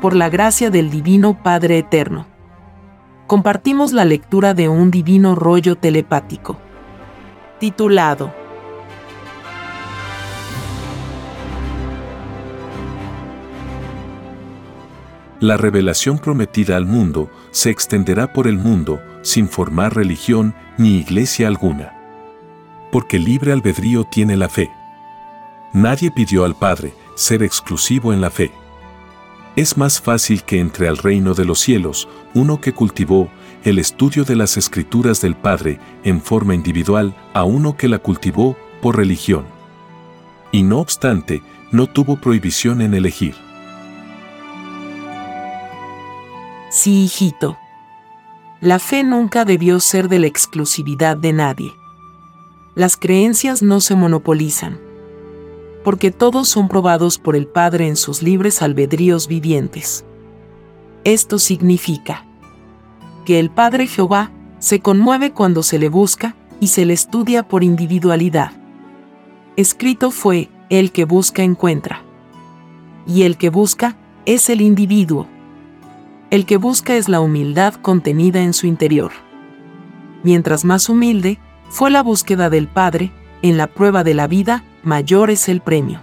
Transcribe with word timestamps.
por 0.00 0.14
la 0.14 0.28
gracia 0.28 0.70
del 0.70 0.90
Divino 0.90 1.42
Padre 1.42 1.78
Eterno. 1.78 2.26
Compartimos 3.26 3.92
la 3.92 4.04
lectura 4.04 4.54
de 4.54 4.68
un 4.68 4.90
divino 4.90 5.34
rollo 5.34 5.76
telepático, 5.76 6.58
titulado 7.58 8.32
La 15.40 15.56
revelación 15.56 16.18
prometida 16.18 16.76
al 16.76 16.84
mundo 16.84 17.30
se 17.50 17.70
extenderá 17.70 18.30
por 18.30 18.46
el 18.46 18.58
mundo 18.58 19.00
sin 19.22 19.48
formar 19.48 19.96
religión 19.96 20.54
ni 20.76 20.98
iglesia 20.98 21.48
alguna. 21.48 21.94
Porque 22.92 23.18
libre 23.18 23.52
albedrío 23.52 24.04
tiene 24.04 24.36
la 24.36 24.50
fe. 24.50 24.70
Nadie 25.72 26.10
pidió 26.10 26.44
al 26.44 26.56
Padre 26.56 26.92
ser 27.14 27.42
exclusivo 27.42 28.12
en 28.12 28.20
la 28.20 28.28
fe. 28.28 28.52
Es 29.56 29.76
más 29.76 30.00
fácil 30.00 30.44
que 30.44 30.60
entre 30.60 30.88
al 30.88 30.96
reino 30.96 31.34
de 31.34 31.44
los 31.44 31.58
cielos 31.58 32.08
uno 32.34 32.60
que 32.60 32.72
cultivó 32.72 33.28
el 33.64 33.78
estudio 33.78 34.24
de 34.24 34.36
las 34.36 34.56
escrituras 34.56 35.20
del 35.20 35.34
Padre 35.34 35.80
en 36.04 36.22
forma 36.22 36.54
individual 36.54 37.14
a 37.34 37.44
uno 37.44 37.76
que 37.76 37.88
la 37.88 37.98
cultivó 37.98 38.56
por 38.80 38.96
religión. 38.96 39.44
Y 40.52 40.62
no 40.62 40.78
obstante, 40.78 41.42
no 41.72 41.86
tuvo 41.86 42.20
prohibición 42.20 42.80
en 42.80 42.94
elegir. 42.94 43.34
Sí, 46.70 47.04
hijito. 47.04 47.58
La 48.60 48.78
fe 48.78 49.02
nunca 49.02 49.44
debió 49.44 49.80
ser 49.80 50.08
de 50.08 50.20
la 50.20 50.26
exclusividad 50.26 51.16
de 51.16 51.32
nadie. 51.32 51.72
Las 52.74 52.96
creencias 52.96 53.62
no 53.62 53.80
se 53.80 53.96
monopolizan 53.96 54.89
porque 55.84 56.10
todos 56.10 56.48
son 56.48 56.68
probados 56.68 57.18
por 57.18 57.36
el 57.36 57.46
Padre 57.46 57.88
en 57.88 57.96
sus 57.96 58.22
libres 58.22 58.62
albedríos 58.62 59.28
vivientes. 59.28 60.04
Esto 61.04 61.38
significa 61.38 62.26
que 63.24 63.38
el 63.38 63.50
Padre 63.50 63.86
Jehová 63.86 64.30
se 64.58 64.80
conmueve 64.80 65.32
cuando 65.32 65.62
se 65.62 65.78
le 65.78 65.88
busca 65.88 66.36
y 66.60 66.68
se 66.68 66.84
le 66.84 66.92
estudia 66.92 67.48
por 67.48 67.64
individualidad. 67.64 68.52
Escrito 69.56 70.10
fue, 70.10 70.48
el 70.68 70.92
que 70.92 71.04
busca 71.04 71.42
encuentra. 71.42 72.02
Y 73.06 73.22
el 73.22 73.36
que 73.36 73.48
busca 73.48 73.96
es 74.26 74.50
el 74.50 74.60
individuo. 74.60 75.26
El 76.30 76.46
que 76.46 76.58
busca 76.58 76.94
es 76.96 77.08
la 77.08 77.20
humildad 77.20 77.74
contenida 77.74 78.42
en 78.42 78.52
su 78.52 78.66
interior. 78.66 79.10
Mientras 80.22 80.64
más 80.64 80.88
humilde 80.88 81.38
fue 81.70 81.90
la 81.90 82.02
búsqueda 82.02 82.50
del 82.50 82.68
Padre, 82.68 83.10
en 83.42 83.56
la 83.56 83.66
prueba 83.66 84.04
de 84.04 84.14
la 84.14 84.26
vida, 84.26 84.62
mayor 84.82 85.30
es 85.30 85.48
el 85.48 85.60
premio. 85.60 86.00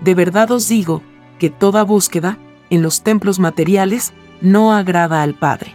De 0.00 0.14
verdad 0.14 0.50
os 0.50 0.68
digo, 0.68 1.02
que 1.38 1.50
toda 1.50 1.82
búsqueda, 1.82 2.38
en 2.70 2.82
los 2.82 3.02
templos 3.02 3.38
materiales, 3.38 4.12
no 4.40 4.72
agrada 4.72 5.22
al 5.22 5.34
Padre. 5.34 5.74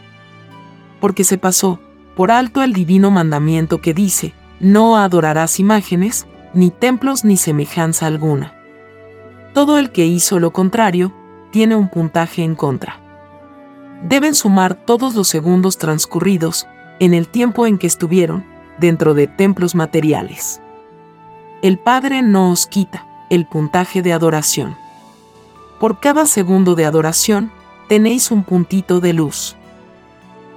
Porque 1.00 1.24
se 1.24 1.38
pasó, 1.38 1.80
por 2.16 2.32
alto 2.32 2.64
el 2.64 2.74
divino 2.74 3.12
mandamiento 3.12 3.82
que 3.82 3.94
dice, 3.94 4.34
no 4.60 4.98
adorarás 4.98 5.60
imágenes, 5.60 6.28
ni 6.54 6.70
templos 6.70 7.24
ni 7.24 7.38
semejanza 7.38 8.08
alguna. 8.08 8.54
Todo 9.54 9.78
el 9.78 9.92
que 9.92 10.06
hizo 10.06 10.40
lo 10.40 10.52
contrario, 10.52 11.14
tiene 11.52 11.76
un 11.76 11.90
puntaje 11.90 12.44
en 12.44 12.56
contra. 12.56 13.00
Deben 14.04 14.36
sumar 14.36 14.74
todos 14.74 15.16
los 15.16 15.28
segundos 15.28 15.78
transcurridos, 15.78 16.68
en 17.00 17.14
el 17.14 17.28
tiempo 17.28 17.68
en 17.68 17.78
que 17.78 17.88
estuvieron, 17.88 18.46
dentro 18.80 19.14
de 19.14 19.28
templos 19.28 19.76
materiales 19.76 20.61
el 21.62 21.78
Padre 21.78 22.24
no 22.24 22.50
os 22.50 22.66
quita 22.66 23.06
el 23.30 23.46
puntaje 23.46 24.02
de 24.02 24.14
adoración. 24.14 24.76
Por 25.80 26.00
cada 26.00 26.26
segundo 26.26 26.74
de 26.74 26.86
adoración, 26.86 27.52
tenéis 27.88 28.32
un 28.32 28.44
puntito 28.44 29.00
de 29.00 29.14
luz. 29.14 29.56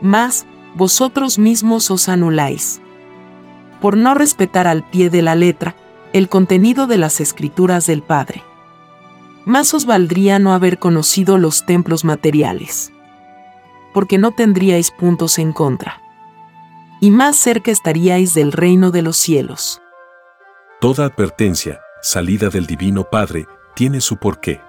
Mas, 0.01 0.47
vosotros 0.75 1.39
mismos 1.39 1.91
os 1.91 2.09
anuláis. 2.09 2.81
Por 3.81 3.97
no 3.97 4.15
respetar 4.15 4.67
al 4.67 4.83
pie 4.83 5.11
de 5.11 5.21
la 5.21 5.35
letra 5.35 5.77
el 6.15 6.29
contenido 6.29 6.87
de 6.87 6.97
las 6.97 7.21
escrituras 7.21 7.87
del 7.87 8.03
Padre. 8.03 8.43
Más 9.45 9.75
os 9.75 9.85
valdría 9.85 10.39
no 10.39 10.55
haber 10.55 10.79
conocido 10.79 11.37
los 11.37 11.67
templos 11.67 12.05
materiales. 12.05 12.93
Porque 13.93 14.17
no 14.17 14.31
tendríais 14.31 14.91
puntos 14.91 15.39
en 15.39 15.53
contra. 15.53 16.01
Y 17.01 17.11
más 17.11 17.37
cerca 17.37 17.71
estaríais 17.71 18.33
del 18.33 18.53
reino 18.53 18.91
de 18.91 19.03
los 19.03 19.19
cielos. 19.19 19.83
Toda 20.85 21.07
advertencia, 21.07 21.81
salida 22.03 22.51
del 22.51 22.67
Divino 22.67 23.05
Padre, 23.05 23.47
tiene 23.75 24.03
su 24.03 24.19
porqué. 24.19 24.61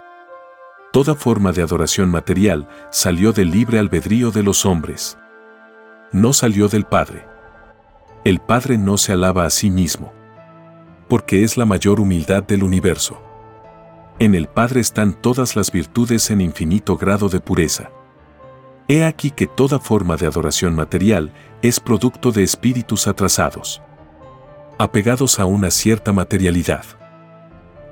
Toda 0.93 1.13
forma 1.13 1.51
de 1.51 1.61
adoración 1.61 2.09
material 2.09 2.69
salió 2.89 3.33
del 3.33 3.51
libre 3.51 3.79
albedrío 3.79 4.31
de 4.31 4.41
los 4.41 4.65
hombres. 4.65 5.17
No 6.13 6.31
salió 6.31 6.69
del 6.69 6.85
Padre. 6.85 7.27
El 8.23 8.39
Padre 8.39 8.77
no 8.77 8.97
se 8.97 9.11
alaba 9.11 9.43
a 9.43 9.49
sí 9.49 9.69
mismo. 9.69 10.13
Porque 11.09 11.43
es 11.43 11.57
la 11.57 11.65
mayor 11.65 11.99
humildad 11.99 12.43
del 12.43 12.63
universo. 12.63 13.21
En 14.17 14.35
el 14.35 14.47
Padre 14.47 14.79
están 14.79 15.15
todas 15.15 15.57
las 15.57 15.69
virtudes 15.69 16.31
en 16.31 16.39
infinito 16.39 16.95
grado 16.95 17.27
de 17.27 17.41
pureza. 17.41 17.91
He 18.87 19.03
aquí 19.03 19.31
que 19.31 19.47
toda 19.47 19.79
forma 19.79 20.15
de 20.15 20.27
adoración 20.27 20.75
material 20.75 21.33
es 21.61 21.81
producto 21.81 22.31
de 22.31 22.43
espíritus 22.43 23.05
atrasados 23.05 23.81
apegados 24.77 25.39
a 25.39 25.45
una 25.45 25.71
cierta 25.71 26.11
materialidad. 26.11 26.83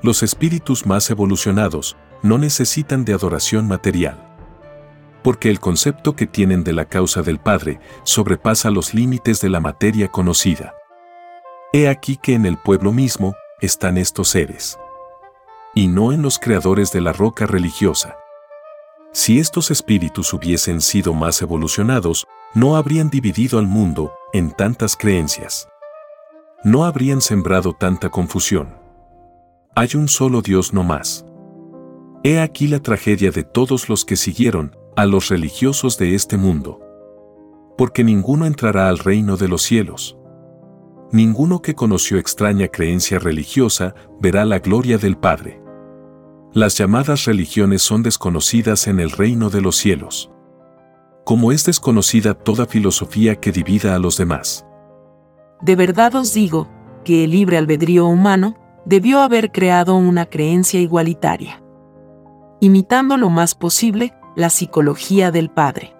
Los 0.02 0.22
espíritus 0.22 0.86
más 0.86 1.10
evolucionados 1.10 1.96
no 2.22 2.38
necesitan 2.38 3.06
de 3.06 3.14
adoración 3.14 3.68
material. 3.68 4.18
Porque 5.24 5.50
el 5.50 5.62
concepto 5.62 6.16
que 6.16 6.28
tienen 6.28 6.66
de 6.66 6.74
la 6.74 6.86
causa 6.86 7.22
del 7.22 7.40
Padre 7.40 7.80
sobrepasa 8.04 8.70
los 8.70 8.94
límites 8.94 9.40
de 9.40 9.50
la 9.50 9.62
materia 9.62 10.10
conocida. 10.10 10.76
He 11.72 11.88
aquí 11.88 12.18
que 12.18 12.34
en 12.34 12.46
el 12.46 12.58
pueblo 12.58 12.92
mismo 12.92 13.34
están 13.62 13.98
estos 13.98 14.28
seres. 14.28 14.78
Y 15.74 15.88
no 15.88 16.12
en 16.12 16.22
los 16.22 16.38
creadores 16.38 16.92
de 16.92 17.00
la 17.00 17.14
roca 17.14 17.46
religiosa. 17.46 18.18
Si 19.14 19.40
estos 19.40 19.72
espíritus 19.72 20.34
hubiesen 20.34 20.82
sido 20.82 21.14
más 21.14 21.42
evolucionados, 21.42 22.28
no 22.54 22.76
habrían 22.76 23.10
dividido 23.10 23.58
al 23.58 23.68
mundo 23.68 24.14
en 24.34 24.52
tantas 24.52 24.98
creencias 24.98 25.70
no 26.64 26.86
habrían 26.86 27.20
sembrado 27.20 27.74
tanta 27.74 28.10
confusión. 28.10 28.76
Hay 29.76 29.90
un 29.96 30.08
solo 30.08 30.42
Dios 30.42 30.74
no 30.74 30.84
más. 30.84 31.26
He 32.24 32.40
aquí 32.40 32.68
la 32.68 32.80
tragedia 32.80 33.32
de 33.32 33.44
todos 33.44 33.90
los 33.90 34.06
que 34.06 34.16
siguieron 34.16 34.78
a 34.96 35.06
los 35.06 35.28
religiosos 35.28 35.98
de 35.98 36.16
este 36.16 36.38
mundo. 36.38 36.80
Porque 37.78 38.04
ninguno 38.04 38.46
entrará 38.46 38.88
al 38.88 39.00
reino 39.00 39.36
de 39.36 39.50
los 39.50 39.62
cielos. 39.64 40.18
Ninguno 41.12 41.62
que 41.62 41.76
conoció 41.76 42.18
extraña 42.18 42.70
creencia 42.70 43.20
religiosa 43.20 43.94
verá 44.22 44.46
la 44.46 44.60
gloria 44.60 44.98
del 44.98 45.18
Padre. 45.18 45.62
Las 46.54 46.78
llamadas 46.78 47.26
religiones 47.26 47.82
son 47.82 48.04
desconocidas 48.04 48.88
en 48.88 49.00
el 49.00 49.12
reino 49.12 49.50
de 49.50 49.62
los 49.62 49.76
cielos. 49.76 50.32
Como 51.26 51.52
es 51.52 51.66
desconocida 51.66 52.36
toda 52.36 52.68
filosofía 52.68 53.36
que 53.36 53.52
divida 53.52 53.96
a 53.96 54.00
los 54.00 54.18
demás. 54.18 54.66
De 55.64 55.78
verdad 55.78 56.14
os 56.16 56.34
digo, 56.34 56.68
que 57.06 57.24
el 57.24 57.32
libre 57.32 57.58
albedrío 57.58 58.06
humano 58.06 58.56
debió 58.86 59.22
haber 59.22 59.52
creado 59.52 59.96
una 59.96 60.26
creencia 60.26 60.80
igualitaria, 60.82 61.64
imitando 62.60 63.16
lo 63.18 63.30
más 63.30 63.56
posible 63.56 64.14
la 64.36 64.50
psicología 64.50 65.32
del 65.32 65.50
Padre. 65.50 65.96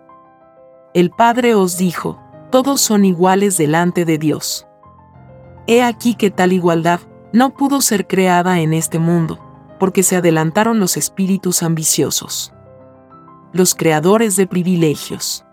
El 0.94 1.12
Padre 1.12 1.56
os 1.56 1.78
dijo, 1.78 2.20
todos 2.52 2.82
son 2.82 3.06
iguales 3.06 3.58
delante 3.58 4.04
de 4.06 4.18
Dios. 4.18 4.68
He 5.66 5.82
aquí 5.82 6.16
que 6.16 6.30
tal 6.30 6.52
igualdad 6.52 7.00
no 7.32 7.54
pudo 7.54 7.80
ser 7.80 8.06
creada 8.06 8.60
en 8.60 8.74
este 8.74 9.00
mundo, 9.00 9.40
porque 9.80 10.04
se 10.04 10.18
adelantaron 10.18 10.80
los 10.80 10.98
espíritus 10.98 11.64
ambiciosos, 11.64 12.54
los 13.54 13.76
creadores 13.76 14.36
de 14.36 14.46
privilegios, 14.46 15.46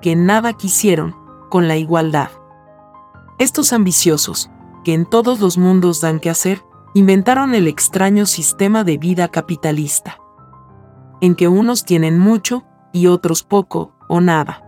que 0.00 0.16
nada 0.16 0.54
quisieron 0.54 1.14
con 1.50 1.68
la 1.68 1.76
igualdad. 1.76 2.30
Estos 3.40 3.72
ambiciosos, 3.72 4.50
que 4.84 4.92
en 4.92 5.06
todos 5.06 5.40
los 5.40 5.56
mundos 5.56 6.02
dan 6.02 6.20
que 6.20 6.28
hacer, 6.28 6.62
inventaron 6.92 7.54
el 7.54 7.68
extraño 7.68 8.26
sistema 8.26 8.84
de 8.84 8.98
vida 8.98 9.28
capitalista, 9.28 10.18
en 11.22 11.34
que 11.34 11.48
unos 11.48 11.86
tienen 11.86 12.18
mucho 12.18 12.64
y 12.92 13.06
otros 13.06 13.42
poco 13.42 13.94
o 14.10 14.20
nada. 14.20 14.62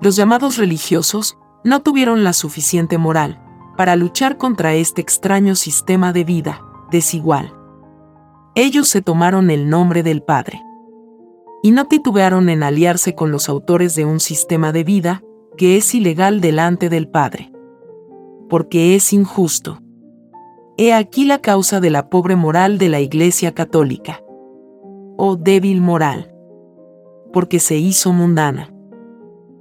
Los 0.00 0.16
llamados 0.16 0.56
religiosos 0.56 1.38
no 1.62 1.80
tuvieron 1.80 2.24
la 2.24 2.32
suficiente 2.32 2.98
moral 2.98 3.40
para 3.76 3.94
luchar 3.94 4.38
contra 4.38 4.74
este 4.74 5.00
extraño 5.00 5.54
sistema 5.54 6.12
de 6.12 6.24
vida 6.24 6.60
desigual. 6.90 7.54
Ellos 8.56 8.88
se 8.88 9.02
tomaron 9.02 9.50
el 9.50 9.70
nombre 9.70 10.02
del 10.02 10.24
Padre 10.24 10.60
y 11.62 11.70
no 11.70 11.84
titubearon 11.84 12.48
en 12.48 12.64
aliarse 12.64 13.14
con 13.14 13.30
los 13.30 13.48
autores 13.48 13.94
de 13.94 14.04
un 14.04 14.18
sistema 14.18 14.72
de 14.72 14.82
vida 14.82 15.22
que 15.56 15.76
es 15.76 15.94
ilegal 15.94 16.40
delante 16.40 16.88
del 16.88 17.08
Padre 17.08 17.52
porque 18.48 18.94
es 18.94 19.12
injusto. 19.12 19.78
He 20.76 20.92
aquí 20.92 21.24
la 21.24 21.38
causa 21.38 21.80
de 21.80 21.90
la 21.90 22.08
pobre 22.08 22.36
moral 22.36 22.78
de 22.78 22.88
la 22.88 23.00
Iglesia 23.00 23.52
Católica. 23.52 24.22
oh 25.16 25.36
débil 25.36 25.80
moral. 25.80 26.32
Porque 27.32 27.58
se 27.58 27.76
hizo 27.76 28.12
mundana. 28.12 28.72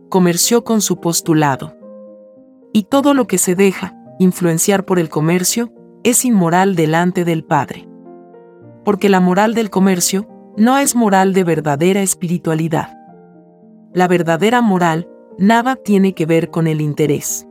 Comerció 0.09 0.63
con 0.63 0.81
su 0.81 0.99
postulado. 0.99 1.75
Y 2.73 2.83
todo 2.83 3.13
lo 3.13 3.25
que 3.25 3.39
se 3.39 3.55
deja, 3.55 3.95
influenciar 4.19 4.85
por 4.85 4.99
el 4.99 5.09
comercio, 5.09 5.73
es 6.03 6.23
inmoral 6.23 6.75
delante 6.75 7.25
del 7.25 7.43
Padre. 7.43 7.89
Porque 8.85 9.09
la 9.09 9.19
moral 9.19 9.55
del 9.55 9.69
comercio 9.69 10.27
no 10.55 10.77
es 10.77 10.95
moral 10.95 11.33
de 11.33 11.43
verdadera 11.43 12.01
espiritualidad. 12.01 12.95
La 13.93 14.07
verdadera 14.07 14.61
moral 14.61 15.09
nada 15.39 15.75
tiene 15.75 16.13
que 16.13 16.25
ver 16.25 16.51
con 16.51 16.67
el 16.67 16.81
interés. 16.81 17.46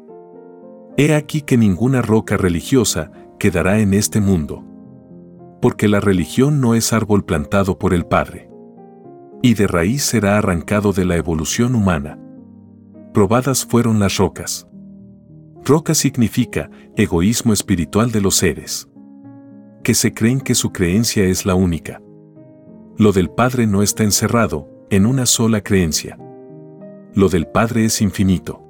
He 0.99 1.15
aquí 1.15 1.43
que 1.43 1.59
ninguna 1.59 2.01
roca 2.01 2.39
religiosa 2.39 3.11
quedará 3.39 3.81
en 3.81 3.93
este 3.93 4.21
mundo. 4.21 4.65
Porque 5.61 5.89
la 5.89 6.01
religión 6.01 6.61
no 6.61 6.75
es 6.75 6.95
árbol 6.95 7.25
plantado 7.25 7.79
por 7.79 7.93
el 7.93 8.07
Padre. 8.07 8.49
Y 9.43 9.55
de 9.55 9.67
raíz 9.67 10.05
será 10.05 10.39
arrancado 10.39 10.95
de 10.95 11.05
la 11.05 11.17
evolución 11.17 11.75
humana. 11.75 12.19
Probadas 13.13 13.67
fueron 13.67 13.99
las 13.99 14.17
rocas. 14.17 14.67
Roca 15.65 15.95
significa 15.95 16.71
egoísmo 16.97 17.53
espiritual 17.53 18.11
de 18.11 18.23
los 18.23 18.37
seres. 18.37 18.89
Que 19.83 19.95
se 19.95 20.15
creen 20.15 20.41
que 20.41 20.55
su 20.55 20.73
creencia 20.73 21.25
es 21.25 21.45
la 21.45 21.55
única. 21.55 22.01
Lo 22.97 23.13
del 23.13 23.29
Padre 23.29 23.67
no 23.67 23.83
está 23.83 24.03
encerrado 24.03 24.71
en 24.89 25.05
una 25.05 25.27
sola 25.27 25.61
creencia. 25.61 26.19
Lo 27.15 27.29
del 27.29 27.47
Padre 27.47 27.85
es 27.85 28.01
infinito. 28.01 28.66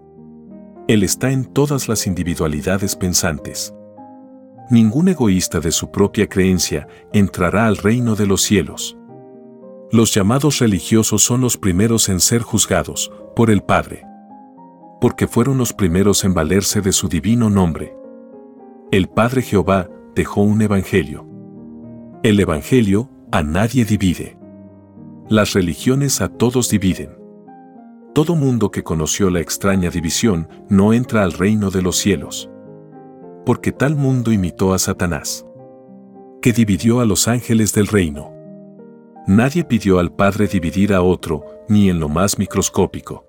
Él 0.88 1.02
está 1.02 1.30
en 1.30 1.44
todas 1.44 1.88
las 1.88 2.06
individualidades 2.06 2.96
pensantes. 2.96 3.74
Ningún 4.70 5.08
egoísta 5.08 5.60
de 5.60 5.72
su 5.72 5.90
propia 5.90 6.28
creencia 6.28 6.88
entrará 7.12 7.66
al 7.66 7.76
reino 7.76 8.16
de 8.16 8.26
los 8.26 8.42
cielos. 8.42 8.96
Los 9.92 10.12
llamados 10.12 10.58
religiosos 10.58 11.22
son 11.22 11.40
los 11.40 11.56
primeros 11.56 12.08
en 12.08 12.20
ser 12.20 12.42
juzgados 12.42 13.12
por 13.34 13.50
el 13.50 13.62
Padre 13.62 14.06
porque 15.00 15.26
fueron 15.26 15.58
los 15.58 15.72
primeros 15.72 16.24
en 16.24 16.34
valerse 16.34 16.80
de 16.80 16.92
su 16.92 17.08
divino 17.08 17.50
nombre. 17.50 17.96
El 18.90 19.08
Padre 19.08 19.42
Jehová 19.42 19.88
dejó 20.14 20.42
un 20.42 20.62
evangelio. 20.62 21.26
El 22.22 22.40
evangelio 22.40 23.10
a 23.30 23.42
nadie 23.42 23.84
divide. 23.84 24.38
Las 25.28 25.52
religiones 25.52 26.20
a 26.20 26.28
todos 26.28 26.70
dividen. 26.70 27.10
Todo 28.16 28.34
mundo 28.34 28.70
que 28.70 28.82
conoció 28.82 29.28
la 29.28 29.40
extraña 29.40 29.90
división 29.90 30.48
no 30.70 30.94
entra 30.94 31.22
al 31.22 31.34
reino 31.34 31.70
de 31.70 31.82
los 31.82 31.98
cielos. 31.98 32.48
Porque 33.44 33.72
tal 33.72 33.94
mundo 33.94 34.32
imitó 34.32 34.72
a 34.72 34.78
Satanás, 34.78 35.44
que 36.40 36.54
dividió 36.54 37.00
a 37.00 37.04
los 37.04 37.28
ángeles 37.28 37.74
del 37.74 37.88
reino. 37.88 38.32
Nadie 39.26 39.64
pidió 39.64 39.98
al 39.98 40.14
Padre 40.14 40.48
dividir 40.48 40.94
a 40.94 41.02
otro, 41.02 41.44
ni 41.68 41.90
en 41.90 42.00
lo 42.00 42.08
más 42.08 42.38
microscópico. 42.38 43.26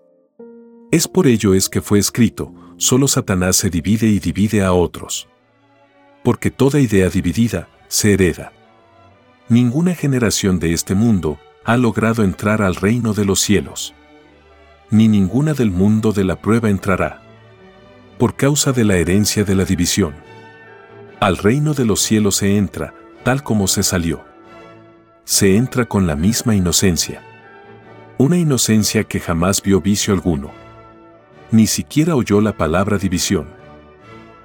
Es 0.90 1.10
por 1.10 1.28
ello 1.28 1.54
es 1.54 1.68
que 1.68 1.82
fue 1.82 2.00
escrito, 2.00 2.54
solo 2.78 3.10
Satanás 3.10 3.58
se 3.58 3.70
divide 3.70 4.08
y 4.08 4.20
divide 4.20 4.64
a 4.64 4.72
otros. 4.72 5.28
Porque 6.24 6.50
toda 6.50 6.80
idea 6.80 7.10
dividida 7.10 7.68
se 7.90 8.14
hereda. 8.14 8.54
Ninguna 9.50 9.96
generación 9.96 10.60
de 10.60 10.72
este 10.72 10.96
mundo 10.96 11.40
ha 11.66 11.76
logrado 11.76 12.24
entrar 12.24 12.62
al 12.62 12.76
reino 12.76 13.14
de 13.14 13.26
los 13.26 13.42
cielos. 13.42 13.94
Ni 14.90 15.08
ninguna 15.08 15.54
del 15.54 15.72
mundo 15.72 16.14
de 16.14 16.24
la 16.24 16.42
prueba 16.42 16.70
entrará. 16.70 17.22
Por 18.18 18.36
causa 18.36 18.72
de 18.72 18.84
la 18.84 18.96
herencia 18.98 19.44
de 19.44 19.56
la 19.56 19.66
división. 19.66 20.16
Al 21.20 21.38
reino 21.38 21.74
de 21.74 21.86
los 21.86 22.02
cielos 22.02 22.38
se 22.38 22.58
entra, 22.58 22.94
tal 23.24 23.44
como 23.44 23.68
se 23.68 23.84
salió. 23.84 24.24
Se 25.26 25.56
entra 25.56 25.86
con 25.86 26.08
la 26.08 26.16
misma 26.16 26.56
inocencia. 26.56 27.22
Una 28.18 28.38
inocencia 28.38 29.04
que 29.04 29.20
jamás 29.20 29.62
vio 29.62 29.82
vicio 29.82 30.14
alguno 30.14 30.52
ni 31.52 31.68
siquiera 31.68 32.16
oyó 32.16 32.42
la 32.42 32.58
palabra 32.58 32.98
división. 32.98 33.48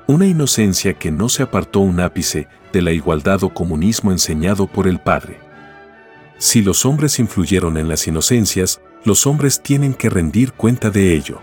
Una 0.07 0.27
inocencia 0.27 0.95
que 0.95 1.11
no 1.11 1.29
se 1.29 1.43
apartó 1.43 1.81
un 1.81 2.01
ápice 2.01 2.49
de 2.73 2.83
la 2.83 2.93
igualdad 2.93 3.43
o 3.45 3.53
comunismo 3.53 4.13
enseñado 4.13 4.67
por 4.67 4.87
el 4.87 5.01
Padre. 5.01 5.39
Si 6.39 6.63
los 6.63 6.85
hombres 6.85 7.19
influyeron 7.19 7.77
en 7.77 7.89
las 7.89 8.07
inocencias, 8.07 8.81
los 9.05 9.27
hombres 9.27 9.61
tienen 9.61 9.95
que 9.95 10.11
rendir 10.11 10.53
cuenta 10.53 10.91
de 10.91 11.15
ello. 11.15 11.41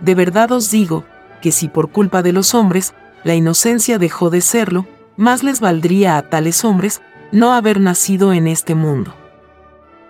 De 0.00 0.14
verdad 0.14 0.52
os 0.52 0.70
digo, 0.70 1.04
que 1.40 1.52
si 1.52 1.68
por 1.68 1.90
culpa 1.90 2.22
de 2.22 2.32
los 2.32 2.54
hombres, 2.54 2.94
la 3.24 3.34
inocencia 3.34 3.98
dejó 3.98 4.30
de 4.30 4.40
serlo, 4.40 4.86
más 5.16 5.42
les 5.42 5.60
valdría 5.60 6.16
a 6.16 6.22
tales 6.22 6.64
hombres 6.64 7.02
no 7.32 7.52
haber 7.52 7.80
nacido 7.80 8.32
en 8.32 8.46
este 8.46 8.74
mundo. 8.74 9.14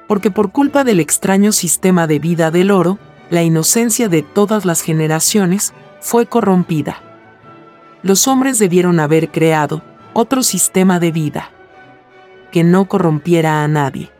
Porque 0.06 0.30
por 0.30 0.52
culpa 0.52 0.84
del 0.84 1.00
extraño 1.00 1.52
sistema 1.52 2.06
de 2.06 2.18
vida 2.18 2.50
del 2.50 2.70
oro, 2.70 2.98
la 3.30 3.42
inocencia 3.42 4.08
de 4.08 4.22
todas 4.22 4.64
las 4.64 4.82
generaciones 4.82 5.72
fue 6.00 6.26
corrompida. 6.26 7.00
Los 8.02 8.28
hombres 8.28 8.58
debieron 8.58 9.00
haber 9.00 9.30
creado 9.30 9.82
otro 10.12 10.42
sistema 10.42 11.00
de 11.00 11.12
vida 11.12 11.50
que 12.50 12.64
no 12.64 12.86
corrompiera 12.86 13.64
a 13.64 13.68
nadie. 13.68 14.10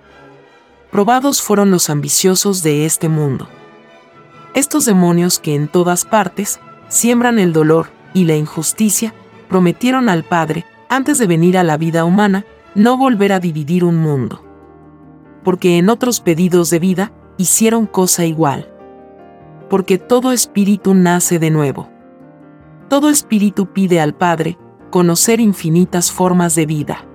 Probados 0.92 1.42
fueron 1.42 1.72
los 1.72 1.90
ambiciosos 1.90 2.62
de 2.62 2.86
este 2.86 3.08
mundo. 3.08 3.48
Estos 4.54 4.84
demonios 4.84 5.40
que 5.40 5.56
en 5.56 5.66
todas 5.66 6.04
partes 6.04 6.60
siembran 6.86 7.40
el 7.40 7.52
dolor 7.52 7.88
y 8.14 8.24
la 8.26 8.36
injusticia, 8.36 9.14
prometieron 9.48 10.08
al 10.08 10.22
Padre, 10.22 10.64
antes 10.88 11.18
de 11.18 11.26
venir 11.26 11.58
a 11.58 11.64
la 11.64 11.76
vida 11.76 12.04
humana, 12.04 12.44
no 12.76 12.96
volver 12.96 13.32
a 13.32 13.40
dividir 13.40 13.84
un 13.84 13.96
mundo. 13.96 14.44
Porque 15.42 15.78
en 15.78 15.88
otros 15.88 16.20
pedidos 16.20 16.70
de 16.70 16.78
vida 16.78 17.12
hicieron 17.38 17.86
cosa 17.86 18.24
igual 18.24 18.68
porque 19.72 19.96
todo 19.96 20.32
espíritu 20.32 20.92
nace 20.92 21.38
de 21.38 21.50
nuevo. 21.50 21.88
Todo 22.90 23.08
espíritu 23.08 23.72
pide 23.72 24.00
al 24.00 24.12
Padre 24.12 24.58
conocer 24.90 25.40
infinitas 25.40 26.12
formas 26.12 26.54
de 26.54 26.66
vida. 26.66 27.06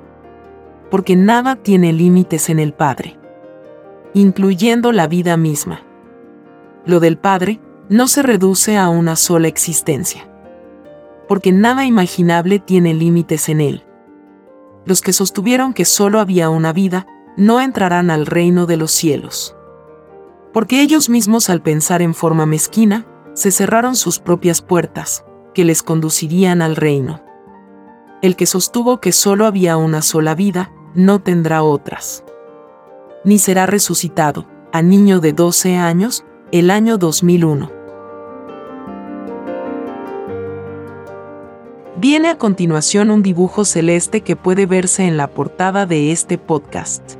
Porque 0.90 1.16
nada 1.16 1.56
tiene 1.56 1.94
límites 1.94 2.50
en 2.50 2.58
el 2.58 2.74
Padre, 2.74 3.20
incluyendo 4.20 4.92
la 4.92 5.08
vida 5.08 5.38
misma. 5.38 5.82
Lo 6.86 7.00
del 7.00 7.18
Padre 7.18 7.60
no 7.90 8.08
se 8.08 8.24
reduce 8.24 8.78
a 8.78 8.90
una 8.90 9.16
sola 9.16 9.48
existencia. 9.48 10.30
Porque 11.28 11.52
nada 11.52 11.86
imaginable 11.86 12.60
tiene 12.60 12.94
límites 12.94 13.50
en 13.50 13.62
él. 13.62 13.84
Los 14.86 15.02
que 15.02 15.14
sostuvieron 15.14 15.74
que 15.74 15.86
solo 15.86 16.20
había 16.20 16.50
una 16.50 16.74
vida, 16.74 17.08
no 17.36 17.62
entrarán 17.62 18.10
al 18.10 18.26
reino 18.26 18.66
de 18.66 18.78
los 18.78 18.92
cielos 18.92 19.58
porque 20.58 20.82
ellos 20.82 21.08
mismos 21.08 21.52
al 21.52 21.62
pensar 21.62 22.02
en 22.02 22.16
forma 22.16 22.48
mezquina, 22.48 23.06
se 23.36 23.52
cerraron 23.52 23.96
sus 23.96 24.18
propias 24.18 24.64
puertas, 24.64 25.24
que 25.54 25.64
les 25.64 25.84
conducirían 25.84 26.64
al 26.64 26.76
reino. 26.76 27.22
El 28.24 28.36
que 28.36 28.48
sostuvo 28.48 29.00
que 29.00 29.12
solo 29.12 29.46
había 29.46 29.78
una 29.78 30.02
sola 30.02 30.34
vida, 30.34 30.72
no 30.96 31.20
tendrá 31.22 31.62
otras. 31.62 32.24
Ni 33.28 33.40
será 33.40 33.66
resucitado, 33.66 34.48
a 34.72 34.82
niño 34.82 35.20
de 35.20 35.34
12 35.34 35.76
años, 35.76 36.24
el 36.54 36.72
año 36.72 36.98
2001. 36.98 37.70
Viene 41.98 42.30
a 42.30 42.38
continuación 42.38 43.12
un 43.12 43.24
dibujo 43.24 43.66
celeste 43.66 44.22
que 44.22 44.38
puede 44.38 44.66
verse 44.66 45.04
en 45.04 45.18
la 45.18 45.28
portada 45.28 45.86
de 45.86 46.14
este 46.14 46.38
podcast. 46.38 47.16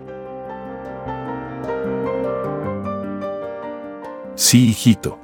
Sí, 4.36 4.70
hijito. 4.70 5.20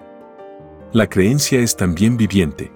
La 0.92 1.08
creencia 1.08 1.62
es 1.62 1.78
también 1.78 2.18
viviente. 2.18 2.74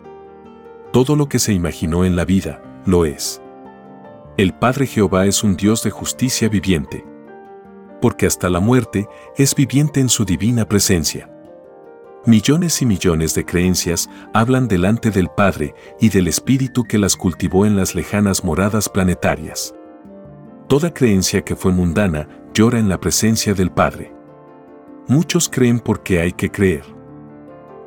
Todo 0.94 1.18
lo 1.18 1.28
que 1.28 1.40
se 1.40 1.52
imaginó 1.52 2.06
en 2.06 2.16
la 2.16 2.24
vida, 2.24 2.62
lo 2.86 3.04
es. 3.04 3.42
El 4.38 4.54
Padre 4.54 4.88
Jehová 4.88 5.26
es 5.26 5.44
un 5.44 5.58
Dios 5.58 5.84
de 5.84 5.90
justicia 5.90 6.48
viviente. 6.48 7.04
Porque 8.02 8.26
hasta 8.26 8.50
la 8.50 8.60
muerte 8.60 9.08
es 9.36 9.56
viviente 9.56 10.00
en 10.00 10.10
su 10.10 10.26
divina 10.26 10.68
presencia. 10.68 11.30
Millones 12.26 12.82
y 12.82 12.86
millones 12.86 13.34
de 13.36 13.46
creencias 13.46 14.10
hablan 14.34 14.68
delante 14.68 15.12
del 15.12 15.30
Padre 15.30 15.74
y 16.00 16.10
del 16.10 16.28
Espíritu 16.28 16.84
que 16.84 16.98
las 16.98 17.16
cultivó 17.16 17.66
en 17.66 17.76
las 17.76 17.96
lejanas 17.96 18.44
moradas 18.44 18.90
planetarias. 18.90 19.74
Toda 20.68 20.94
creencia 20.94 21.44
que 21.44 21.56
fue 21.56 21.72
mundana 21.72 22.28
llora 22.54 22.80
en 22.80 22.90
la 22.90 23.00
presencia 23.00 23.54
del 23.54 23.72
Padre. 23.72 24.14
Muchos 25.08 25.48
creen 25.48 25.80
porque 25.80 26.20
hay 26.20 26.34
que 26.34 26.52
creer. 26.52 26.84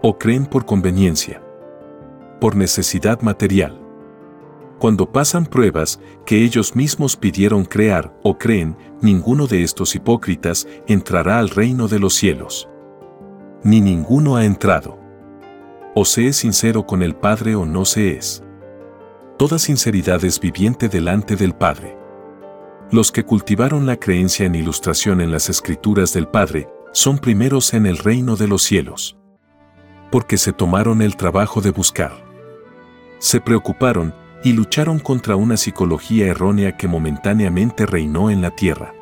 O 0.00 0.16
creen 0.16 0.46
por 0.46 0.64
conveniencia. 0.64 1.42
Por 2.40 2.56
necesidad 2.56 3.20
material. 3.20 3.79
Cuando 4.80 5.12
pasan 5.12 5.44
pruebas 5.44 6.00
que 6.24 6.42
ellos 6.42 6.74
mismos 6.74 7.14
pidieron 7.14 7.66
crear 7.66 8.18
o 8.22 8.38
creen, 8.38 8.78
ninguno 9.02 9.46
de 9.46 9.62
estos 9.62 9.94
hipócritas 9.94 10.66
entrará 10.86 11.38
al 11.38 11.50
reino 11.50 11.86
de 11.86 11.98
los 11.98 12.14
cielos. 12.14 12.66
Ni 13.62 13.82
ninguno 13.82 14.36
ha 14.36 14.46
entrado. 14.46 14.98
O 15.94 16.06
se 16.06 16.28
es 16.28 16.36
sincero 16.36 16.86
con 16.86 17.02
el 17.02 17.14
Padre 17.14 17.56
o 17.56 17.66
no 17.66 17.84
se 17.84 18.16
es. 18.16 18.42
Toda 19.36 19.58
sinceridad 19.58 20.24
es 20.24 20.40
viviente 20.40 20.88
delante 20.88 21.36
del 21.36 21.52
Padre. 21.52 21.98
Los 22.90 23.12
que 23.12 23.24
cultivaron 23.24 23.84
la 23.84 23.98
creencia 23.98 24.46
en 24.46 24.54
ilustración 24.54 25.20
en 25.20 25.30
las 25.30 25.50
escrituras 25.50 26.14
del 26.14 26.26
Padre 26.26 26.68
son 26.92 27.18
primeros 27.18 27.74
en 27.74 27.84
el 27.84 27.98
reino 27.98 28.34
de 28.34 28.48
los 28.48 28.62
cielos. 28.62 29.18
Porque 30.10 30.38
se 30.38 30.54
tomaron 30.54 31.02
el 31.02 31.16
trabajo 31.16 31.60
de 31.60 31.70
buscar. 31.70 32.24
Se 33.18 33.42
preocuparon 33.42 34.14
y 34.42 34.52
lucharon 34.52 34.98
contra 34.98 35.36
una 35.36 35.56
psicología 35.56 36.26
errónea 36.26 36.76
que 36.76 36.88
momentáneamente 36.88 37.86
reinó 37.86 38.30
en 38.30 38.40
la 38.40 38.50
tierra. 38.50 38.94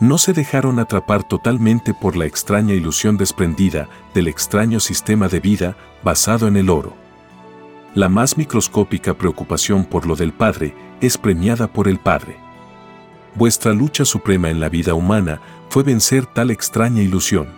No 0.00 0.16
se 0.16 0.32
dejaron 0.32 0.78
atrapar 0.78 1.24
totalmente 1.24 1.92
por 1.92 2.16
la 2.16 2.24
extraña 2.24 2.72
ilusión 2.72 3.16
desprendida 3.16 3.88
del 4.14 4.28
extraño 4.28 4.80
sistema 4.80 5.28
de 5.28 5.40
vida 5.40 5.76
basado 6.04 6.46
en 6.46 6.56
el 6.56 6.70
oro. 6.70 6.94
La 7.94 8.08
más 8.08 8.36
microscópica 8.36 9.14
preocupación 9.14 9.84
por 9.84 10.06
lo 10.06 10.14
del 10.14 10.32
Padre 10.32 10.74
es 11.00 11.18
premiada 11.18 11.66
por 11.66 11.88
el 11.88 11.98
Padre. 11.98 12.36
Vuestra 13.34 13.72
lucha 13.72 14.04
suprema 14.04 14.50
en 14.50 14.60
la 14.60 14.68
vida 14.68 14.94
humana 14.94 15.40
fue 15.68 15.82
vencer 15.82 16.26
tal 16.26 16.50
extraña 16.50 17.02
ilusión, 17.02 17.48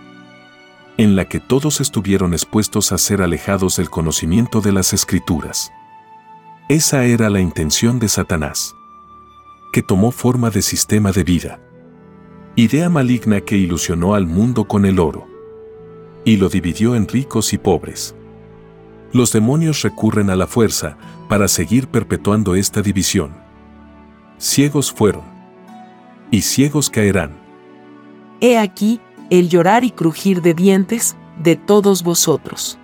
en 0.97 1.15
la 1.15 1.25
que 1.25 1.39
todos 1.39 1.79
estuvieron 1.79 2.33
expuestos 2.33 2.91
a 2.91 2.97
ser 2.97 3.21
alejados 3.21 3.77
del 3.77 3.89
conocimiento 3.89 4.61
de 4.61 4.71
las 4.71 4.93
escrituras. 4.93 5.71
Esa 6.71 7.03
era 7.03 7.29
la 7.29 7.41
intención 7.41 7.99
de 7.99 8.07
Satanás, 8.07 8.77
que 9.73 9.81
tomó 9.81 10.09
forma 10.11 10.49
de 10.51 10.61
sistema 10.61 11.11
de 11.11 11.25
vida. 11.25 11.59
Idea 12.55 12.89
maligna 12.89 13.41
que 13.41 13.57
ilusionó 13.57 14.15
al 14.15 14.25
mundo 14.25 14.63
con 14.63 14.85
el 14.85 14.97
oro. 14.97 15.27
Y 16.23 16.37
lo 16.37 16.47
dividió 16.47 16.95
en 16.95 17.09
ricos 17.09 17.51
y 17.51 17.57
pobres. 17.57 18.15
Los 19.11 19.33
demonios 19.33 19.81
recurren 19.81 20.29
a 20.29 20.37
la 20.37 20.47
fuerza 20.47 20.95
para 21.27 21.49
seguir 21.49 21.89
perpetuando 21.89 22.55
esta 22.55 22.81
división. 22.81 23.33
Ciegos 24.37 24.93
fueron. 24.93 25.25
Y 26.31 26.41
ciegos 26.41 26.89
caerán. 26.89 27.31
He 28.39 28.57
aquí 28.57 29.01
el 29.29 29.49
llorar 29.49 29.83
y 29.83 29.91
crujir 29.91 30.41
de 30.41 30.53
dientes 30.53 31.17
de 31.37 31.57
todos 31.57 32.01
vosotros. 32.01 32.79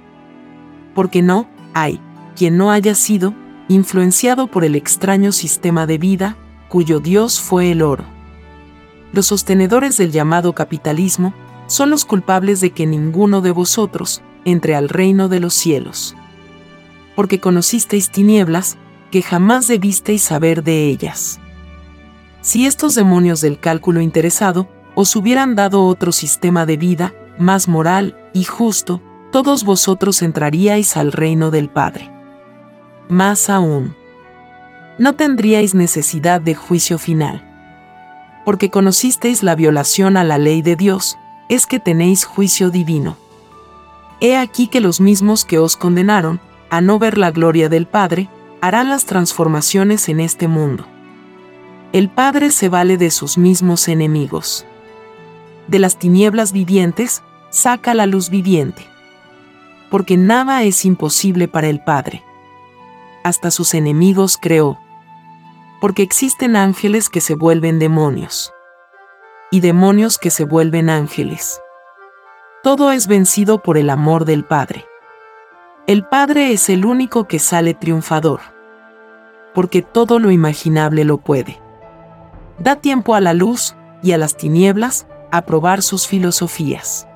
Porque 0.94 1.22
no 1.22 1.48
hay 1.74 2.02
quien 2.36 2.58
no 2.58 2.70
haya 2.70 2.94
sido 2.94 3.34
influenciado 3.68 4.48
por 4.48 4.64
el 4.64 4.76
extraño 4.76 5.32
sistema 5.32 5.86
de 5.86 5.98
vida, 5.98 6.38
cuyo 6.70 7.00
Dios 7.00 7.40
fue 7.40 7.72
el 7.72 7.82
oro. 7.82 8.06
Los 9.14 9.28
sostenedores 9.28 9.98
del 9.98 10.12
llamado 10.12 10.54
capitalismo 10.54 11.34
son 11.68 11.90
los 11.90 12.06
culpables 12.06 12.62
de 12.62 12.72
que 12.72 12.86
ninguno 12.86 13.42
de 13.42 13.52
vosotros 13.52 14.22
entre 14.46 14.76
al 14.76 14.90
reino 14.90 15.28
de 15.28 15.40
los 15.40 15.54
cielos. 15.54 16.16
Porque 17.16 17.40
conocisteis 17.40 18.12
tinieblas, 18.12 18.78
que 19.12 19.22
jamás 19.22 19.68
debisteis 19.68 20.22
saber 20.22 20.64
de 20.64 20.88
ellas. 20.88 21.40
Si 22.42 22.66
estos 22.66 22.96
demonios 22.96 23.42
del 23.42 23.60
cálculo 23.60 24.02
interesado 24.02 24.70
os 24.96 25.16
hubieran 25.16 25.56
dado 25.56 25.86
otro 25.86 26.12
sistema 26.12 26.66
de 26.66 26.78
vida, 26.78 27.14
más 27.38 27.68
moral 27.68 28.18
y 28.34 28.44
justo, 28.44 29.02
todos 29.32 29.64
vosotros 29.64 30.22
entraríais 30.22 30.98
al 30.98 31.12
reino 31.12 31.52
del 31.52 31.70
Padre. 31.70 32.17
Más 33.10 33.50
aún, 33.50 33.96
no 34.98 35.14
tendríais 35.14 35.74
necesidad 35.74 36.42
de 36.42 36.56
juicio 36.56 36.98
final. 36.98 37.42
Porque 38.44 38.70
conocisteis 38.70 39.44
la 39.44 39.56
violación 39.56 40.18
a 40.18 40.26
la 40.26 40.38
ley 40.38 40.62
de 40.62 40.76
Dios, 40.76 41.18
es 41.48 41.68
que 41.68 41.80
tenéis 41.80 42.26
juicio 42.26 42.70
divino. 42.70 43.16
He 44.20 44.36
aquí 44.36 44.68
que 44.68 44.82
los 44.82 45.00
mismos 45.00 45.46
que 45.46 45.58
os 45.58 45.78
condenaron, 45.78 46.42
a 46.70 46.82
no 46.82 47.00
ver 47.00 47.18
la 47.18 47.32
gloria 47.32 47.70
del 47.70 47.88
Padre, 47.88 48.30
harán 48.60 48.90
las 48.90 49.06
transformaciones 49.06 50.10
en 50.10 50.20
este 50.20 50.50
mundo. 50.50 50.86
El 51.94 52.10
Padre 52.10 52.52
se 52.52 52.68
vale 52.68 52.98
de 52.98 53.10
sus 53.10 53.38
mismos 53.38 53.88
enemigos. 53.88 54.66
De 55.70 55.80
las 55.80 55.98
tinieblas 55.98 56.52
vivientes, 56.52 57.24
saca 57.52 57.94
la 57.94 58.06
luz 58.06 58.30
viviente. 58.30 58.86
Porque 59.90 60.18
nada 60.18 60.64
es 60.64 60.84
imposible 60.84 61.48
para 61.48 61.70
el 61.70 61.80
Padre 61.80 62.27
hasta 63.28 63.52
sus 63.52 63.74
enemigos 63.74 64.38
creó. 64.42 64.80
Porque 65.82 66.02
existen 66.02 66.56
ángeles 66.56 67.10
que 67.10 67.22
se 67.22 67.36
vuelven 67.36 67.78
demonios. 67.78 68.54
Y 69.52 69.60
demonios 69.60 70.18
que 70.18 70.30
se 70.30 70.46
vuelven 70.46 70.90
ángeles. 70.90 71.62
Todo 72.64 72.92
es 72.92 73.08
vencido 73.08 73.62
por 73.62 73.78
el 73.78 73.90
amor 73.90 74.26
del 74.26 74.46
Padre. 74.46 74.86
El 75.88 76.06
Padre 76.06 76.52
es 76.52 76.70
el 76.70 76.86
único 76.86 77.28
que 77.28 77.40
sale 77.40 77.74
triunfador. 77.74 78.40
Porque 79.54 79.82
todo 79.82 80.20
lo 80.20 80.32
imaginable 80.32 81.04
lo 81.04 81.18
puede. 81.18 81.60
Da 82.60 82.78
tiempo 82.78 83.14
a 83.14 83.22
la 83.22 83.34
luz 83.34 83.76
y 84.02 84.14
a 84.14 84.18
las 84.18 84.38
tinieblas 84.38 85.06
a 85.32 85.44
probar 85.44 85.82
sus 85.82 86.08
filosofías. 86.08 87.08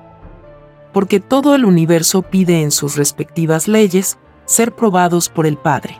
Porque 0.92 1.20
todo 1.20 1.54
el 1.54 1.64
universo 1.64 2.22
pide 2.22 2.62
en 2.62 2.70
sus 2.70 2.96
respectivas 2.96 3.66
leyes 3.66 4.18
ser 4.52 4.74
probados 4.74 5.28
por 5.28 5.46
el 5.46 5.56
Padre. 5.56 5.98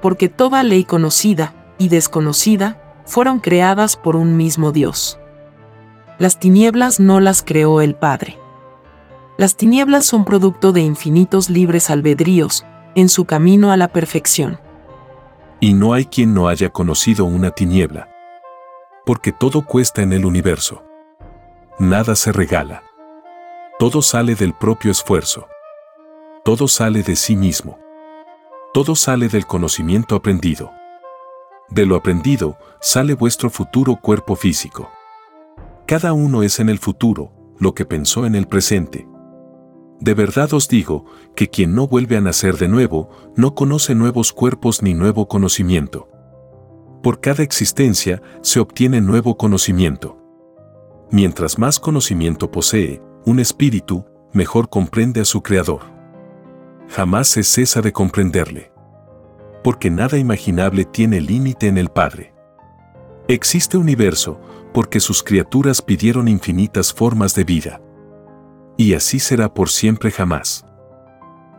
Porque 0.00 0.28
toda 0.28 0.62
ley 0.62 0.84
conocida 0.84 1.54
y 1.78 1.88
desconocida 1.88 3.02
fueron 3.04 3.38
creadas 3.38 3.96
por 3.96 4.16
un 4.16 4.36
mismo 4.36 4.72
Dios. 4.72 5.18
Las 6.18 6.38
tinieblas 6.38 6.98
no 6.98 7.20
las 7.20 7.42
creó 7.42 7.80
el 7.80 7.94
Padre. 7.94 8.38
Las 9.38 9.56
tinieblas 9.56 10.06
son 10.06 10.24
producto 10.24 10.72
de 10.72 10.80
infinitos 10.80 11.50
libres 11.50 11.90
albedríos 11.90 12.64
en 12.94 13.08
su 13.08 13.24
camino 13.24 13.72
a 13.72 13.76
la 13.76 13.88
perfección. 13.88 14.58
Y 15.60 15.74
no 15.74 15.92
hay 15.92 16.06
quien 16.06 16.34
no 16.34 16.48
haya 16.48 16.70
conocido 16.70 17.24
una 17.24 17.50
tiniebla. 17.50 18.08
Porque 19.04 19.32
todo 19.32 19.64
cuesta 19.64 20.02
en 20.02 20.12
el 20.12 20.24
universo. 20.24 20.84
Nada 21.78 22.14
se 22.14 22.32
regala. 22.32 22.82
Todo 23.78 24.02
sale 24.02 24.34
del 24.34 24.54
propio 24.54 24.90
esfuerzo. 24.90 25.48
Todo 26.44 26.66
sale 26.66 27.04
de 27.04 27.14
sí 27.14 27.36
mismo. 27.36 27.78
Todo 28.74 28.96
sale 28.96 29.28
del 29.28 29.46
conocimiento 29.46 30.16
aprendido. 30.16 30.72
De 31.70 31.86
lo 31.86 31.94
aprendido 31.94 32.58
sale 32.80 33.14
vuestro 33.14 33.48
futuro 33.48 33.94
cuerpo 34.02 34.34
físico. 34.34 34.90
Cada 35.86 36.12
uno 36.12 36.42
es 36.42 36.58
en 36.58 36.68
el 36.68 36.80
futuro 36.80 37.30
lo 37.60 37.74
que 37.74 37.84
pensó 37.84 38.26
en 38.26 38.34
el 38.34 38.48
presente. 38.48 39.06
De 40.00 40.14
verdad 40.14 40.52
os 40.52 40.66
digo 40.66 41.04
que 41.36 41.48
quien 41.48 41.76
no 41.76 41.86
vuelve 41.86 42.16
a 42.16 42.20
nacer 42.20 42.56
de 42.56 42.66
nuevo 42.66 43.10
no 43.36 43.54
conoce 43.54 43.94
nuevos 43.94 44.32
cuerpos 44.32 44.82
ni 44.82 44.94
nuevo 44.94 45.28
conocimiento. 45.28 46.08
Por 47.04 47.20
cada 47.20 47.44
existencia 47.44 48.20
se 48.40 48.58
obtiene 48.58 49.00
nuevo 49.00 49.36
conocimiento. 49.36 50.18
Mientras 51.12 51.56
más 51.60 51.78
conocimiento 51.78 52.50
posee 52.50 53.00
un 53.26 53.38
espíritu, 53.38 54.04
mejor 54.32 54.68
comprende 54.70 55.20
a 55.20 55.24
su 55.24 55.40
creador 55.40 55.91
jamás 56.92 57.26
se 57.26 57.42
cesa 57.42 57.80
de 57.80 57.92
comprenderle. 57.92 58.70
Porque 59.64 59.90
nada 59.90 60.18
imaginable 60.18 60.84
tiene 60.84 61.20
límite 61.20 61.66
en 61.66 61.78
el 61.78 61.88
Padre. 61.88 62.34
Existe 63.28 63.78
universo 63.78 64.38
porque 64.74 65.00
sus 65.00 65.22
criaturas 65.22 65.80
pidieron 65.80 66.28
infinitas 66.28 66.92
formas 66.92 67.34
de 67.34 67.44
vida. 67.44 67.80
Y 68.76 68.94
así 68.94 69.20
será 69.20 69.54
por 69.54 69.70
siempre 69.70 70.10
jamás. 70.10 70.66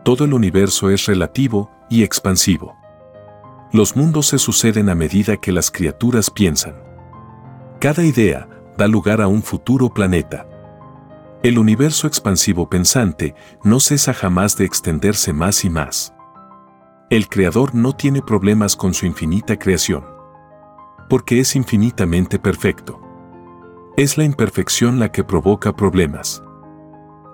Todo 0.04 0.24
el 0.24 0.34
universo 0.34 0.90
es 0.90 1.06
relativo 1.06 1.70
y 1.90 2.04
expansivo. 2.04 2.76
Los 3.72 3.96
mundos 3.96 4.28
se 4.28 4.38
suceden 4.38 4.88
a 4.88 4.94
medida 4.94 5.38
que 5.38 5.50
las 5.50 5.70
criaturas 5.70 6.30
piensan. 6.30 6.76
Cada 7.80 8.04
idea 8.04 8.48
da 8.76 8.86
lugar 8.86 9.20
a 9.20 9.26
un 9.26 9.42
futuro 9.42 9.88
planeta. 9.92 10.46
El 11.44 11.58
universo 11.58 12.06
expansivo 12.06 12.70
pensante 12.70 13.34
no 13.64 13.78
cesa 13.78 14.14
jamás 14.14 14.56
de 14.56 14.64
extenderse 14.64 15.34
más 15.34 15.62
y 15.66 15.68
más. 15.68 16.14
El 17.10 17.28
Creador 17.28 17.74
no 17.74 17.92
tiene 17.92 18.22
problemas 18.22 18.74
con 18.76 18.94
su 18.94 19.04
infinita 19.04 19.58
creación. 19.58 20.06
Porque 21.10 21.40
es 21.40 21.54
infinitamente 21.54 22.38
perfecto. 22.38 22.98
Es 23.98 24.16
la 24.16 24.24
imperfección 24.24 24.98
la 24.98 25.12
que 25.12 25.22
provoca 25.22 25.76
problemas. 25.76 26.42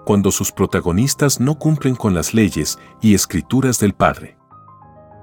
Cuando 0.05 0.33
sus 0.33 0.51
protagonistas 0.51 1.39
no 1.39 1.55
cumplen 1.55 1.95
con 1.95 2.13
las 2.13 2.35
leyes 2.35 2.81
y 3.01 3.15
escrituras 3.15 3.79
del 3.79 3.93
Padre. 3.95 4.37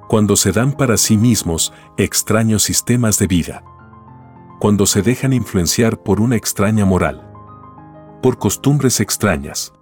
Cuando 0.08 0.38
se 0.38 0.54
dan 0.54 0.72
para 0.72 0.96
sí 0.96 1.18
mismos 1.18 1.74
extraños 1.98 2.64
sistemas 2.64 3.20
de 3.20 3.28
vida. 3.28 3.66
Cuando 4.62 4.86
se 4.86 5.02
dejan 5.02 5.34
influenciar 5.34 6.02
por 6.02 6.22
una 6.22 6.38
extraña 6.38 6.86
moral 6.86 7.27
por 8.22 8.38
costumbres 8.38 9.00
extrañas. 9.00 9.74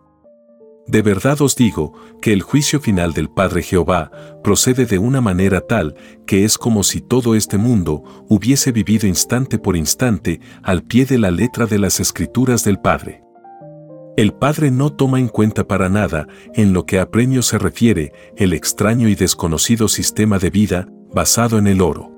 De 0.88 1.02
verdad 1.02 1.42
os 1.42 1.56
digo 1.56 1.94
que 2.22 2.32
el 2.32 2.44
juicio 2.44 2.80
final 2.80 3.14
del 3.14 3.28
Padre 3.30 3.64
Jehová 3.64 4.12
procede 4.44 4.86
de 4.86 5.00
una 5.00 5.20
manera 5.20 5.62
tal 5.62 5.96
que 6.28 6.44
es 6.44 6.60
como 6.60 6.84
si 6.84 7.02
todo 7.02 7.34
este 7.34 7.58
mundo 7.58 8.04
hubiese 8.30 8.72
vivido 8.72 9.08
instante 9.08 9.58
por 9.58 9.76
instante 9.76 10.42
al 10.62 10.84
pie 10.84 11.06
de 11.06 11.18
la 11.18 11.32
letra 11.32 11.66
de 11.66 11.80
las 11.80 12.00
escrituras 12.00 12.64
del 12.64 12.80
Padre. 12.80 13.24
El 14.16 14.32
Padre 14.34 14.70
no 14.70 14.94
toma 14.94 15.20
en 15.20 15.28
cuenta 15.28 15.68
para 15.68 15.90
nada, 15.90 16.28
en 16.54 16.72
lo 16.72 16.86
que 16.86 17.00
a 17.00 17.10
premio 17.10 17.42
se 17.42 17.58
refiere, 17.58 18.14
el 18.38 18.54
extraño 18.54 19.10
y 19.10 19.16
desconocido 19.16 19.88
sistema 19.88 20.38
de 20.38 20.52
vida 20.52 20.88
basado 21.12 21.58
en 21.58 21.68
el 21.68 21.82
oro. 21.82 22.12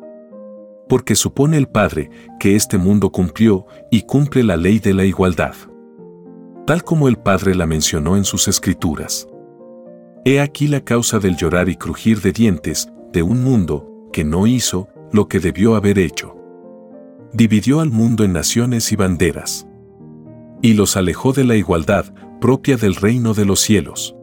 porque 0.89 1.15
supone 1.15 1.57
el 1.57 1.67
Padre 1.67 2.09
que 2.39 2.55
este 2.55 2.77
mundo 2.77 3.11
cumplió 3.11 3.65
y 3.91 4.03
cumple 4.03 4.43
la 4.43 4.57
ley 4.57 4.79
de 4.79 4.93
la 4.93 5.05
igualdad. 5.05 5.55
Tal 6.67 6.83
como 6.83 7.07
el 7.07 7.15
Padre 7.15 7.55
la 7.55 7.65
mencionó 7.65 8.17
en 8.17 8.25
sus 8.25 8.49
escrituras. 8.49 9.25
He 10.25 10.41
aquí 10.41 10.67
la 10.67 10.81
causa 10.81 11.17
del 11.17 11.37
llorar 11.37 11.69
y 11.69 11.77
crujir 11.77 12.19
de 12.19 12.33
dientes 12.33 12.89
de 13.13 13.23
un 13.23 13.41
mundo 13.41 14.09
que 14.11 14.25
no 14.25 14.47
hizo 14.47 14.89
lo 15.13 15.29
que 15.29 15.39
debió 15.39 15.77
haber 15.77 15.97
hecho. 15.97 16.35
Dividió 17.31 17.79
al 17.79 17.89
mundo 17.89 18.25
en 18.25 18.33
naciones 18.33 18.91
y 18.91 18.97
banderas. 18.97 19.65
Y 20.61 20.73
los 20.73 20.97
alejó 20.97 21.31
de 21.31 21.45
la 21.45 21.55
igualdad 21.55 22.13
propia 22.41 22.75
del 22.75 22.95
reino 22.95 23.33
de 23.33 23.45
los 23.45 23.61
cielos. 23.61 24.13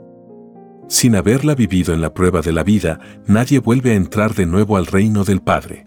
Sin 0.86 1.16
haberla 1.16 1.54
vivido 1.54 1.94
en 1.94 2.02
la 2.02 2.12
prueba 2.12 2.42
de 2.42 2.52
la 2.52 2.62
vida, 2.62 3.00
nadie 3.26 3.58
vuelve 3.58 3.92
a 3.92 3.94
entrar 3.94 4.34
de 4.34 4.44
nuevo 4.44 4.76
al 4.76 4.84
reino 4.84 5.24
del 5.24 5.40
Padre. 5.40 5.86